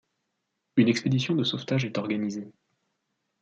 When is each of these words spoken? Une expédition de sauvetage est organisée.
Une 0.77 0.87
expédition 0.87 1.35
de 1.35 1.43
sauvetage 1.43 1.85
est 1.85 1.99
organisée. 1.99 2.51